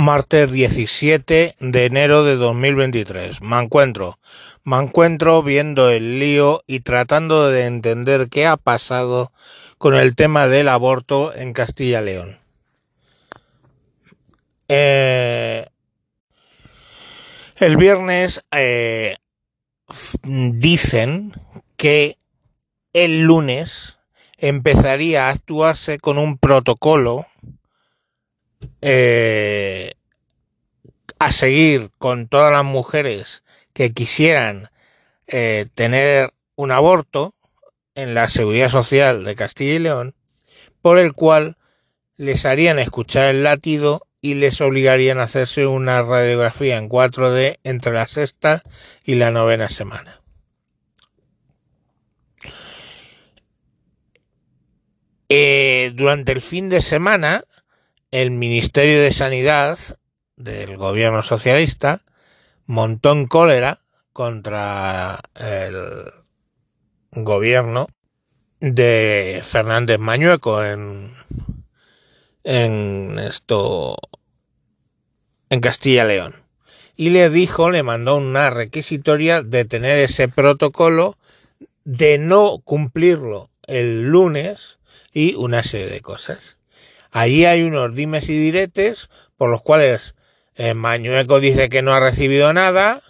[0.00, 3.42] Martes 17 de enero de 2023.
[3.42, 4.18] Me encuentro.
[4.64, 9.30] Me encuentro viendo el lío y tratando de entender qué ha pasado
[9.76, 12.38] con el tema del aborto en Castilla León.
[14.68, 15.66] Eh,
[17.58, 19.16] el viernes eh,
[20.22, 21.34] dicen
[21.76, 22.16] que
[22.94, 23.98] el lunes
[24.38, 27.26] empezaría a actuarse con un protocolo
[28.80, 29.92] eh,
[31.18, 33.42] a seguir con todas las mujeres
[33.72, 34.70] que quisieran
[35.26, 37.34] eh, tener un aborto
[37.94, 40.14] en la seguridad social de Castilla y León,
[40.82, 41.56] por el cual
[42.16, 47.92] les harían escuchar el latido y les obligarían a hacerse una radiografía en 4D entre
[47.92, 48.62] la sexta
[49.04, 50.20] y la novena semana.
[55.28, 57.42] Eh, durante el fin de semana,
[58.10, 59.78] el Ministerio de Sanidad
[60.36, 62.02] del gobierno socialista
[62.66, 63.80] montó en cólera
[64.12, 65.74] contra el
[67.12, 67.88] gobierno
[68.60, 71.12] de Fernández Mañueco en,
[72.44, 73.96] en esto
[75.48, 76.40] en Castilla León
[77.00, 81.16] y le dijo, le mandó una requisitoria de tener ese protocolo,
[81.84, 84.78] de no cumplirlo el lunes
[85.10, 86.58] y una serie de cosas.
[87.12, 90.14] Allí hay unos dimes y diretes por los cuales
[90.54, 93.02] eh, Mañueco dice que no ha recibido nada,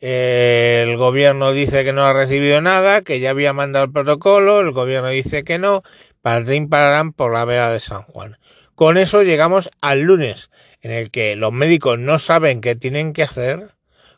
[0.00, 4.60] eh, el gobierno dice que no ha recibido nada, que ya había mandado el protocolo,
[4.60, 5.82] el gobierno dice que no,
[6.22, 8.38] partín pararán por la vera de San Juan.
[8.74, 10.50] Con eso llegamos al lunes,
[10.82, 13.70] en el que los médicos no saben qué tienen que hacer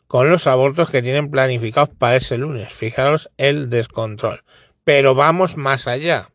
[0.07, 2.73] con los abortos que tienen planificados para ese lunes.
[2.73, 4.43] Fijaros el descontrol.
[4.83, 6.29] Pero vamos más allá.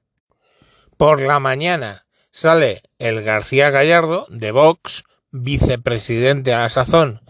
[0.96, 7.20] Por la mañana sale el García Gallardo de Vox, vicepresidente a la sazón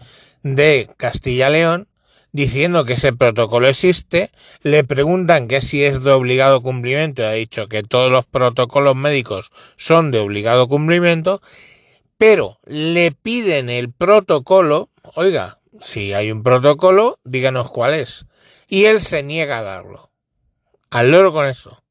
[0.41, 1.87] de Castilla León,
[2.31, 4.31] diciendo que ese protocolo existe,
[4.63, 9.51] le preguntan que si es de obligado cumplimiento, ha dicho que todos los protocolos médicos
[9.77, 11.41] son de obligado cumplimiento,
[12.17, 18.25] pero le piden el protocolo, oiga, si hay un protocolo, díganos cuál es,
[18.67, 20.09] y él se niega a darlo.
[20.89, 21.82] Al loro con eso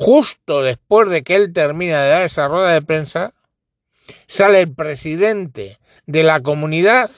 [0.00, 3.34] justo después de que él termina de dar esa rueda de prensa,
[4.26, 7.10] sale el presidente de la comunidad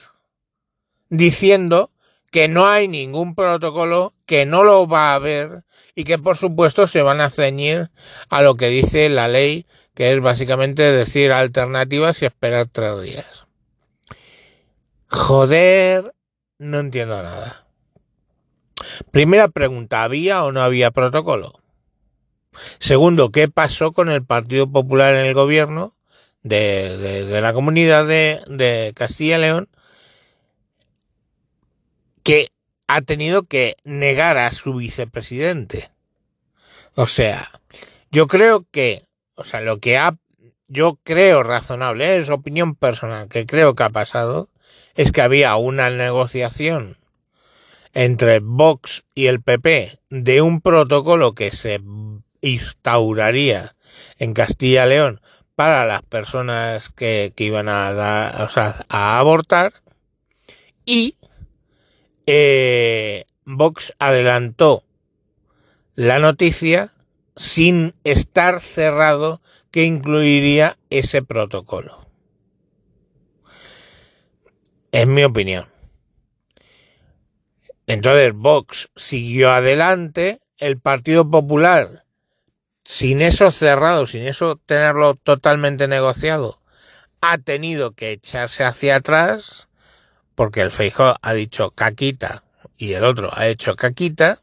[1.07, 1.91] diciendo
[2.29, 5.63] que no hay ningún protocolo, que no lo va a haber
[5.95, 7.89] y que por supuesto se van a ceñir
[8.27, 13.45] a lo que dice la ley, que es básicamente decir alternativas y esperar tres días.
[15.07, 16.13] Joder,
[16.57, 17.65] no entiendo nada.
[19.11, 21.62] Primera pregunta, ¿había o no había protocolo?
[22.79, 25.93] Segundo, ¿qué pasó con el Partido Popular en el gobierno
[26.41, 29.69] de, la comunidad de, Castilla y León?
[32.23, 32.49] Que
[32.87, 35.91] ha tenido que negar a su vicepresidente.
[36.95, 37.49] O sea,
[38.11, 39.03] yo creo que,
[39.35, 40.15] o sea, lo que ha,
[40.67, 44.49] yo creo razonable, es opinión personal, que creo que ha pasado,
[44.95, 46.97] es que había una negociación
[47.93, 51.79] entre Vox y el PP de un protocolo que se
[52.43, 53.75] instauraría
[54.19, 55.21] en Castilla León
[55.55, 59.73] para las personas que, iban a dar, o sea, a abortar
[60.85, 61.15] y
[62.25, 64.83] eh, Vox adelantó
[65.95, 66.93] la noticia
[67.35, 72.07] sin estar cerrado que incluiría ese protocolo.
[74.91, 75.67] Es mi opinión.
[77.87, 82.02] Entonces Vox siguió adelante, el Partido Popular
[82.83, 86.59] sin eso cerrado, sin eso tenerlo totalmente negociado,
[87.21, 89.67] ha tenido que echarse hacia atrás,
[90.35, 92.43] porque el Feijóo ha dicho caquita
[92.77, 94.39] y el otro ha hecho caquita,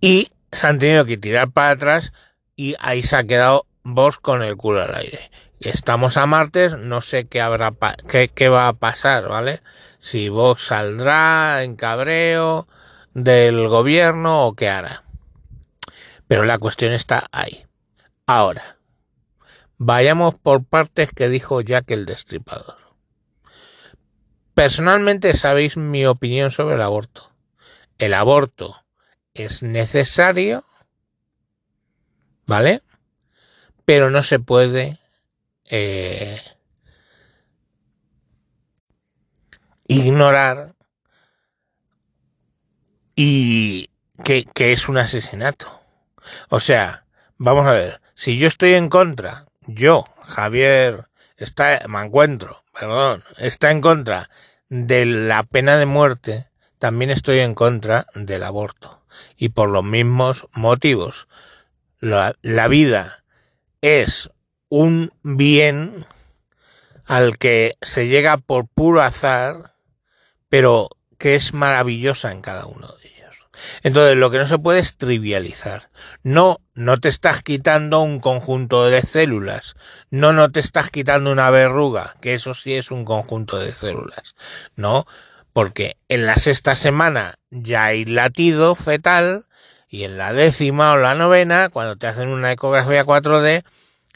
[0.00, 2.12] y se han tenido que tirar para atrás
[2.56, 5.30] y ahí se ha quedado vos con el culo al aire.
[5.60, 7.72] Estamos a martes, no sé qué habrá
[8.08, 9.62] qué, qué va a pasar, ¿vale?
[10.00, 12.66] Si vos saldrá en cabreo
[13.14, 15.01] del gobierno o qué hará.
[16.32, 17.66] Pero la cuestión está ahí.
[18.24, 18.78] Ahora,
[19.76, 22.78] vayamos por partes que dijo Jack el Destripador.
[24.54, 27.34] Personalmente sabéis mi opinión sobre el aborto.
[27.98, 28.82] El aborto
[29.34, 30.64] es necesario,
[32.46, 32.82] ¿vale?
[33.84, 34.98] Pero no se puede
[35.66, 36.40] eh,
[39.86, 40.76] ignorar
[43.14, 43.90] y
[44.24, 45.81] que es un asesinato.
[46.48, 47.04] O sea,
[47.38, 53.70] vamos a ver, si yo estoy en contra, yo, Javier está, me encuentro, perdón, está
[53.70, 54.30] en contra
[54.68, 56.48] de la pena de muerte,
[56.78, 59.02] también estoy en contra del aborto.
[59.36, 61.28] Y por los mismos motivos.
[62.00, 63.24] La, la vida
[63.82, 64.30] es
[64.68, 66.06] un bien
[67.04, 69.74] al que se llega por puro azar,
[70.48, 70.88] pero
[71.18, 72.88] que es maravillosa en cada uno.
[73.82, 75.90] Entonces, lo que no se puede es trivializar.
[76.22, 79.74] No, no te estás quitando un conjunto de células.
[80.10, 84.34] No, no te estás quitando una verruga, que eso sí es un conjunto de células.
[84.76, 85.06] No,
[85.52, 89.46] porque en la sexta semana ya hay latido fetal
[89.88, 93.62] y en la décima o la novena, cuando te hacen una ecografía 4D,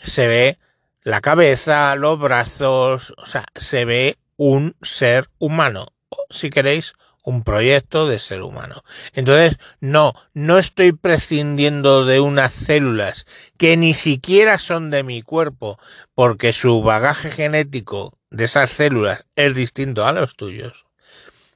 [0.03, 0.59] se ve
[1.03, 6.95] la cabeza, los brazos, o sea, se ve un ser humano, o si queréis,
[7.27, 8.85] un proyecto de ser humano.
[9.13, 13.27] Entonces, no, no estoy prescindiendo de unas células
[13.59, 15.79] que ni siquiera son de mi cuerpo,
[16.15, 20.87] porque su bagaje genético de esas células es distinto a los tuyos.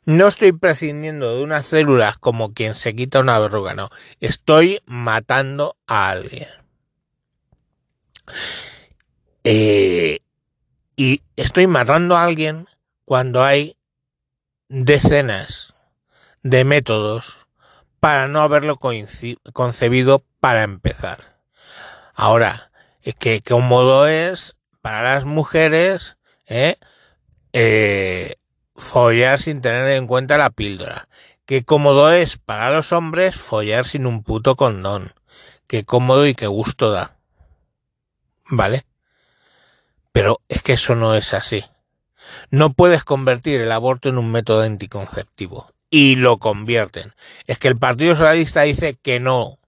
[0.05, 3.91] No estoy prescindiendo de unas células como quien se quita una verruga, no.
[4.19, 6.49] Estoy matando a alguien.
[9.45, 10.19] Eh,
[10.97, 12.67] y estoy matando a alguien
[13.05, 13.77] cuando hay
[14.71, 15.75] decenas
[16.45, 17.49] de métodos
[17.99, 21.41] para no haberlo concebido para empezar.
[22.15, 22.71] Ahora,
[23.03, 26.77] es que cómodo es para las mujeres ¿eh?
[27.53, 28.37] Eh,
[28.77, 31.09] follar sin tener en cuenta la píldora.
[31.47, 35.13] Qué cómodo es para los hombres follar sin un puto condón.
[35.67, 37.17] Qué cómodo y qué gusto da.
[38.49, 38.87] ¿Vale?
[40.13, 41.65] Pero es que eso no es así.
[42.51, 45.73] No puedes convertir el aborto en un método anticonceptivo.
[45.91, 47.15] Y lo convierten.
[47.47, 49.59] Es que el Partido Socialista dice que no.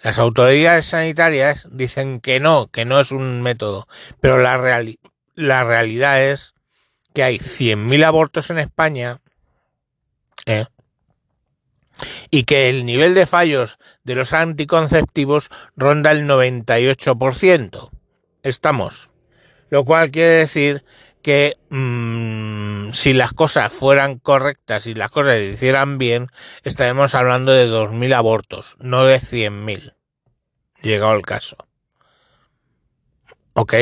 [0.00, 3.86] Las autoridades sanitarias dicen que no, que no es un método.
[4.20, 4.84] Pero la,
[5.34, 6.54] la realidad es
[7.12, 9.20] que hay 100.000 abortos en España
[10.46, 10.66] ¿eh?
[12.30, 17.90] y que el nivel de fallos de los anticonceptivos ronda el 98%.
[18.42, 19.10] Estamos.
[19.70, 20.84] Lo cual quiere decir
[21.22, 26.28] que mmm, si las cosas fueran correctas y las cosas se hicieran bien,
[26.62, 29.94] estaremos hablando de 2.000 abortos, no de 100.000.
[30.82, 31.56] Llegado el caso.
[33.54, 33.74] ¿Ok?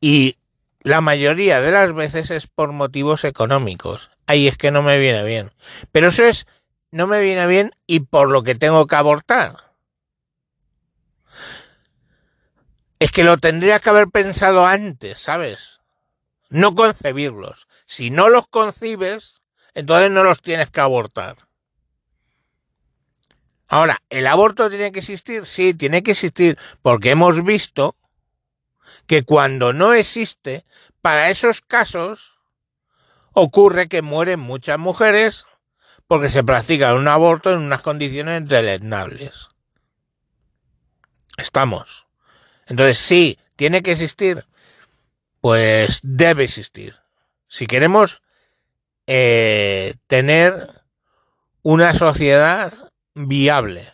[0.00, 0.36] Y
[0.82, 4.10] la mayoría de las veces es por motivos económicos.
[4.26, 5.50] Ahí es que no me viene bien.
[5.92, 6.46] Pero eso es,
[6.90, 9.56] no me viene bien y por lo que tengo que abortar.
[12.98, 15.79] Es que lo tendría que haber pensado antes, ¿sabes?
[16.50, 17.66] No concebirlos.
[17.86, 19.40] Si no los concibes,
[19.74, 21.36] entonces no los tienes que abortar.
[23.68, 25.46] Ahora, ¿el aborto tiene que existir?
[25.46, 27.94] Sí, tiene que existir, porque hemos visto
[29.06, 30.66] que cuando no existe,
[31.00, 32.40] para esos casos,
[33.32, 35.46] ocurre que mueren muchas mujeres
[36.08, 39.50] porque se practica un aborto en unas condiciones deleznables.
[41.36, 42.06] Estamos.
[42.66, 44.44] Entonces, sí, tiene que existir.
[45.40, 46.96] Pues debe existir.
[47.48, 48.22] Si queremos
[49.06, 50.68] eh, tener
[51.62, 52.72] una sociedad
[53.14, 53.92] viable.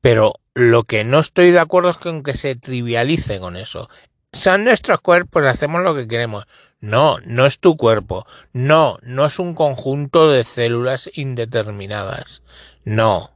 [0.00, 3.88] Pero lo que no estoy de acuerdo es con que se trivialice con eso.
[4.32, 6.46] Son nuestros cuerpos, hacemos lo que queremos.
[6.80, 8.26] No, no es tu cuerpo.
[8.52, 12.42] No, no es un conjunto de células indeterminadas.
[12.84, 13.32] No.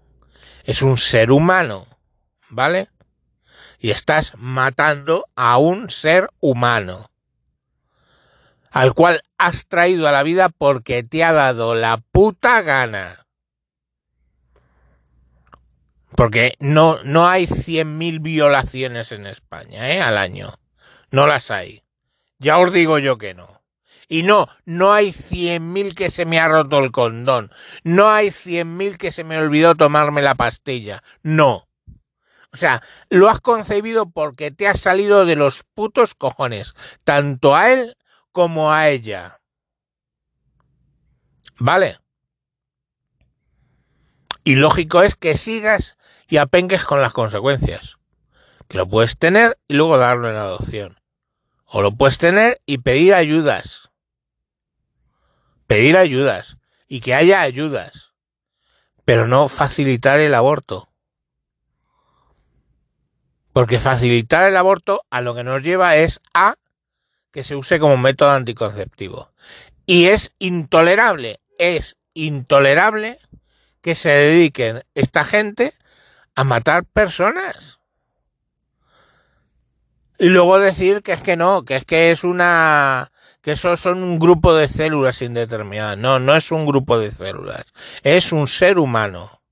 [0.65, 1.87] Es un ser humano.
[2.49, 2.89] ¿Vale?
[3.85, 7.11] Y estás matando a un ser humano
[8.71, 13.27] al cual has traído a la vida porque te ha dado la puta gana.
[16.17, 20.01] Porque no, no hay 100.000 violaciones en España, ¿eh?
[20.01, 20.55] Al año.
[21.11, 21.83] No las hay.
[22.39, 23.63] Ya os digo yo que no.
[24.09, 27.53] Y no, no hay 100.000 que se me ha roto el condón.
[27.83, 31.03] No hay 100.000 que se me olvidó tomarme la pastilla.
[31.23, 31.69] No.
[32.55, 37.73] O sea, lo has concebido porque te has salido de los putos cojones, tanto a
[37.73, 37.97] él
[38.31, 39.41] como a ella.
[41.59, 41.99] ¿Vale?
[44.45, 45.97] Y lógico es que sigas
[46.29, 47.99] y apengues con las consecuencias.
[48.69, 51.01] Que lo puedes tener y luego darlo en adopción.
[51.65, 53.91] O lo puedes tener y pedir ayudas.
[55.67, 56.59] Pedir ayudas.
[56.87, 58.13] Y que haya ayudas.
[59.05, 60.94] Pero no facilitar el aborto.
[63.55, 66.57] Porque facilitar el aborto a lo que nos lleva es a
[67.31, 69.31] que se use como método anticonceptivo.
[69.87, 73.21] Y es intolerable, es intolerable
[73.81, 75.73] que se dediquen esta gente
[76.35, 77.79] a matar personas.
[80.19, 84.03] Y luego decir que es que no, que es que es una, que eso son
[84.03, 85.97] un grupo de células indeterminadas.
[85.97, 87.65] No, no es un grupo de células.
[88.03, 89.43] Es un ser humano.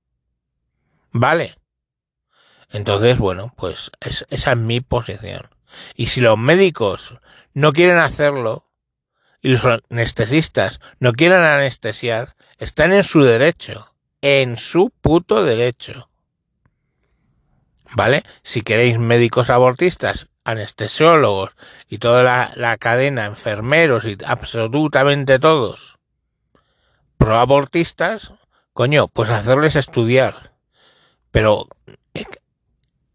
[1.12, 1.54] ¿Vale?
[2.72, 5.48] Entonces, bueno, pues esa es mi posición.
[5.94, 7.18] Y si los médicos
[7.54, 8.66] no quieren hacerlo,
[9.42, 13.94] y los anestesistas no quieren anestesiar, están en su derecho.
[14.20, 16.08] En su puto derecho.
[17.94, 18.22] ¿Vale?
[18.42, 21.54] Si queréis médicos abortistas, anestesiólogos
[21.88, 25.98] y toda la, la cadena, enfermeros y absolutamente todos,
[27.18, 28.32] proabortistas,
[28.72, 30.52] coño, pues hacerles estudiar.
[31.32, 31.68] Pero
[32.14, 32.24] eh,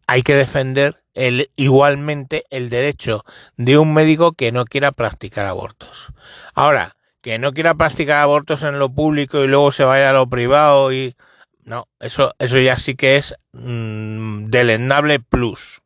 [0.07, 3.23] hay que defender el, igualmente el derecho
[3.57, 6.07] de un médico que no quiera practicar abortos.
[6.53, 10.29] Ahora, que no quiera practicar abortos en lo público y luego se vaya a lo
[10.29, 11.15] privado y
[11.63, 15.81] no, eso, eso ya sí que es mmm, delendable plus.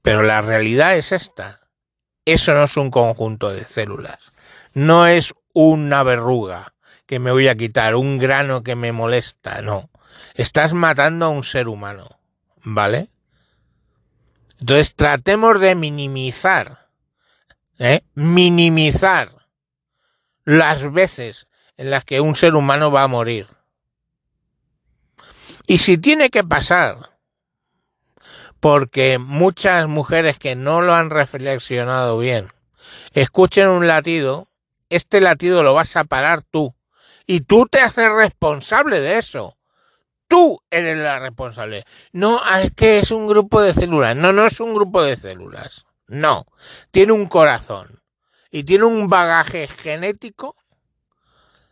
[0.00, 1.60] Pero la realidad es esta.
[2.24, 4.18] Eso no es un conjunto de células.
[4.72, 6.74] No es una verruga
[7.06, 9.90] que me voy a quitar, un grano que me molesta, no.
[10.34, 12.08] Estás matando a un ser humano.
[12.68, 13.10] ¿Vale?
[14.58, 16.88] Entonces tratemos de minimizar,
[17.78, 18.02] ¿eh?
[18.14, 19.46] minimizar
[20.44, 21.46] las veces
[21.76, 23.46] en las que un ser humano va a morir.
[25.68, 27.16] Y si tiene que pasar,
[28.58, 32.52] porque muchas mujeres que no lo han reflexionado bien,
[33.12, 34.48] escuchen un latido,
[34.88, 36.74] este latido lo vas a parar tú.
[37.28, 39.55] Y tú te haces responsable de eso
[40.28, 41.84] tú eres la responsable.
[42.12, 44.16] No, ah, es que es un grupo de células.
[44.16, 45.84] No, no es un grupo de células.
[46.06, 46.46] No.
[46.90, 48.02] Tiene un corazón
[48.50, 50.56] y tiene un bagaje genético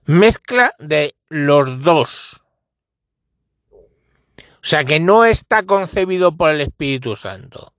[0.04, 2.42] mezcla de los dos.
[3.70, 7.74] O sea que no está concebido por el Espíritu Santo.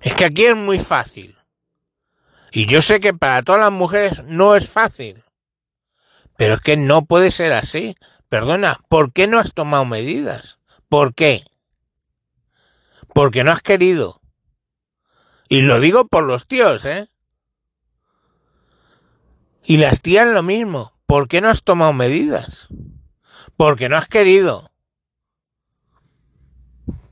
[0.00, 1.36] Es que aquí es muy fácil.
[2.50, 5.22] Y yo sé que para todas las mujeres no es fácil.
[6.36, 7.96] Pero es que no puede ser así.
[8.30, 10.60] Perdona, ¿por qué no has tomado medidas?
[10.88, 11.44] ¿Por qué?
[13.12, 14.20] Porque no has querido.
[15.48, 17.08] Y lo digo por los tíos, ¿eh?
[19.64, 20.92] Y las tías lo mismo.
[21.06, 22.68] ¿Por qué no has tomado medidas?
[23.56, 24.69] Porque no has querido.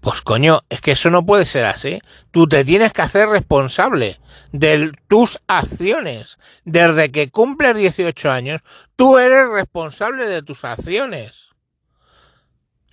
[0.09, 2.01] Pues coño, es que eso no puede ser así.
[2.31, 4.19] Tú te tienes que hacer responsable
[4.53, 6.39] de tus acciones.
[6.65, 8.63] Desde que cumples 18 años,
[8.97, 11.51] tú eres responsable de tus acciones.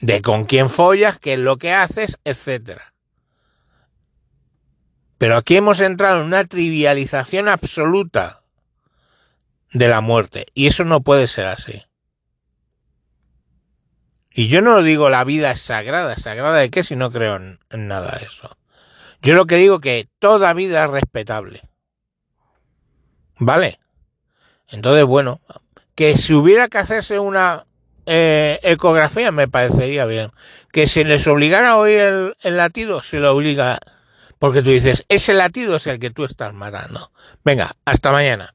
[0.01, 2.81] De con quién follas, qué es lo que haces, etc.
[5.17, 8.43] Pero aquí hemos entrado en una trivialización absoluta
[9.71, 10.47] de la muerte.
[10.53, 11.81] Y eso no puede ser así.
[14.37, 17.57] Y yo no digo la vida es sagrada, sagrada de qué si no creo en,
[17.71, 18.57] nada de eso.
[19.21, 21.61] Yo lo que digo que toda vida es respetable.
[23.37, 23.79] ¿Vale?
[24.67, 25.39] Entonces, bueno,
[25.95, 27.65] que si hubiera que hacerse una
[28.05, 30.31] eh, ecografía me parecería bien.
[30.73, 33.79] Que si les obligara a oír el, el latido, se lo obliga.
[34.37, 37.09] Porque tú dices, ese latido es el que tú estás matando.
[37.45, 38.53] Venga, hasta mañana.